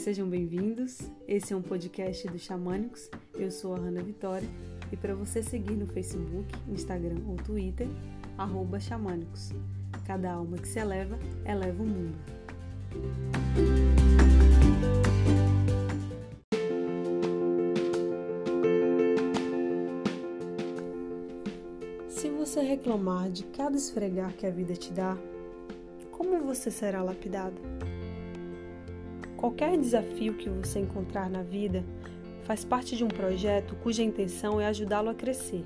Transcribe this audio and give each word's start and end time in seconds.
Sejam 0.00 0.26
bem-vindos. 0.26 0.98
Esse 1.28 1.52
é 1.52 1.56
um 1.56 1.60
podcast 1.60 2.26
do 2.26 2.38
Xamânicos. 2.38 3.10
Eu 3.34 3.50
sou 3.50 3.74
a 3.74 3.78
Hanna 3.78 4.02
Vitória 4.02 4.48
e 4.90 4.96
para 4.96 5.14
você 5.14 5.42
seguir 5.42 5.74
no 5.74 5.86
Facebook, 5.86 6.48
Instagram 6.70 7.20
ou 7.28 7.36
Twitter, 7.36 7.86
Xamânicos. 8.80 9.50
Cada 10.06 10.32
alma 10.32 10.56
que 10.56 10.66
se 10.66 10.78
eleva, 10.78 11.18
eleva 11.44 11.82
o 11.82 11.86
mundo. 11.86 12.16
Se 22.08 22.30
você 22.30 22.62
reclamar 22.62 23.30
de 23.30 23.44
cada 23.44 23.76
esfregar 23.76 24.32
que 24.32 24.46
a 24.46 24.50
vida 24.50 24.74
te 24.74 24.94
dá, 24.94 25.14
como 26.10 26.40
você 26.40 26.70
será 26.70 27.02
lapidado? 27.02 27.60
Qualquer 29.40 29.74
desafio 29.78 30.34
que 30.34 30.50
você 30.50 30.80
encontrar 30.80 31.30
na 31.30 31.42
vida 31.42 31.82
faz 32.42 32.62
parte 32.62 32.94
de 32.94 33.02
um 33.02 33.08
projeto 33.08 33.74
cuja 33.76 34.02
intenção 34.02 34.60
é 34.60 34.66
ajudá-lo 34.66 35.08
a 35.08 35.14
crescer. 35.14 35.64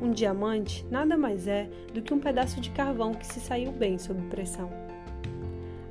Um 0.00 0.10
diamante 0.10 0.82
nada 0.90 1.14
mais 1.14 1.46
é 1.46 1.68
do 1.92 2.00
que 2.00 2.14
um 2.14 2.18
pedaço 2.18 2.62
de 2.62 2.70
carvão 2.70 3.12
que 3.12 3.26
se 3.26 3.40
saiu 3.40 3.72
bem 3.72 3.98
sob 3.98 4.22
pressão. 4.30 4.70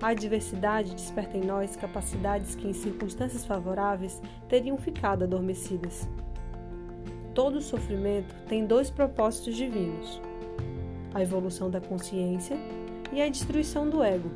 A 0.00 0.10
adversidade 0.10 0.94
desperta 0.94 1.36
em 1.36 1.44
nós 1.44 1.74
capacidades 1.74 2.54
que, 2.54 2.68
em 2.68 2.72
circunstâncias 2.72 3.44
favoráveis, 3.44 4.22
teriam 4.48 4.78
ficado 4.78 5.24
adormecidas. 5.24 6.08
Todo 7.34 7.60
sofrimento 7.60 8.32
tem 8.46 8.64
dois 8.64 8.88
propósitos 8.88 9.56
divinos: 9.56 10.22
a 11.12 11.20
evolução 11.20 11.68
da 11.68 11.80
consciência 11.80 12.56
e 13.12 13.20
a 13.20 13.28
destruição 13.28 13.90
do 13.90 14.00
ego. 14.00 14.30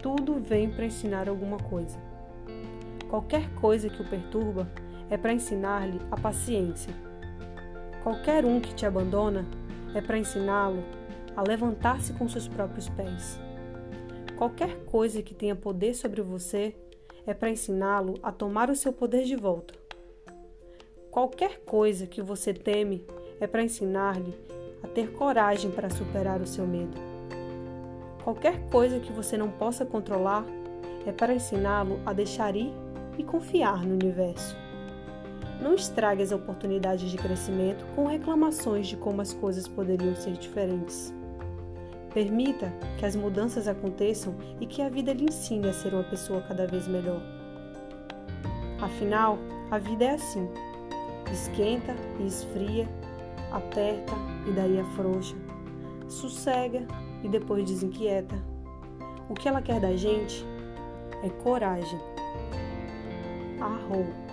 Tudo 0.00 0.40
vem 0.40 0.70
para 0.70 0.86
ensinar 0.86 1.28
alguma 1.28 1.58
coisa. 1.58 1.98
Qualquer 3.08 3.48
coisa 3.54 3.88
que 3.88 4.00
o 4.00 4.08
perturba 4.08 4.68
é 5.10 5.16
para 5.16 5.32
ensinar-lhe 5.32 6.00
a 6.10 6.16
paciência. 6.16 6.92
Qualquer 8.02 8.44
um 8.44 8.60
que 8.60 8.74
te 8.74 8.86
abandona 8.86 9.44
é 9.94 10.00
para 10.00 10.18
ensiná-lo 10.18 10.84
a 11.34 11.42
levantar-se 11.42 12.12
com 12.12 12.28
seus 12.28 12.46
próprios 12.46 12.88
pés. 12.88 13.38
Qualquer 14.36 14.84
coisa 14.84 15.22
que 15.22 15.34
tenha 15.34 15.56
poder 15.56 15.94
sobre 15.94 16.22
você 16.22 16.76
é 17.26 17.34
para 17.34 17.50
ensiná-lo 17.50 18.14
a 18.22 18.30
tomar 18.30 18.70
o 18.70 18.76
seu 18.76 18.92
poder 18.92 19.24
de 19.24 19.36
volta. 19.36 19.74
Qualquer 21.10 21.58
coisa 21.60 22.06
que 22.06 22.22
você 22.22 22.54
teme 22.54 23.04
é 23.40 23.46
para 23.46 23.62
ensinar-lhe 23.62 24.34
a 24.82 24.86
ter 24.86 25.10
coragem 25.12 25.70
para 25.70 25.90
superar 25.90 26.40
o 26.40 26.46
seu 26.46 26.66
medo. 26.66 27.17
Qualquer 28.28 28.60
coisa 28.68 29.00
que 29.00 29.10
você 29.10 29.38
não 29.38 29.48
possa 29.48 29.86
controlar 29.86 30.44
é 31.06 31.10
para 31.10 31.32
ensiná-lo 31.32 31.98
a 32.04 32.12
deixar 32.12 32.54
ir 32.54 32.70
e 33.16 33.24
confiar 33.24 33.82
no 33.86 33.94
universo. 33.94 34.54
Não 35.62 35.74
estrague 35.74 36.22
as 36.22 36.30
oportunidades 36.30 37.10
de 37.10 37.16
crescimento 37.16 37.86
com 37.96 38.04
reclamações 38.04 38.86
de 38.86 38.98
como 38.98 39.22
as 39.22 39.32
coisas 39.32 39.66
poderiam 39.66 40.14
ser 40.14 40.32
diferentes. 40.32 41.10
Permita 42.12 42.70
que 42.98 43.06
as 43.06 43.16
mudanças 43.16 43.66
aconteçam 43.66 44.34
e 44.60 44.66
que 44.66 44.82
a 44.82 44.90
vida 44.90 45.14
lhe 45.14 45.24
ensine 45.24 45.66
a 45.66 45.72
ser 45.72 45.94
uma 45.94 46.04
pessoa 46.04 46.42
cada 46.42 46.66
vez 46.66 46.86
melhor. 46.86 47.22
Afinal, 48.78 49.38
a 49.70 49.78
vida 49.78 50.04
é 50.04 50.10
assim: 50.10 50.46
esquenta 51.32 51.96
e 52.20 52.26
esfria, 52.26 52.86
aperta 53.50 54.12
e 54.46 54.52
daí 54.52 54.78
afrouxa, 54.78 55.34
sossega 56.08 56.86
e 57.22 57.28
depois 57.28 57.64
desinquieta. 57.64 58.34
O 59.28 59.34
que 59.34 59.48
ela 59.48 59.62
quer 59.62 59.80
da 59.80 59.94
gente 59.96 60.44
é 61.22 61.28
coragem. 61.42 62.00
Arrou. 63.60 64.27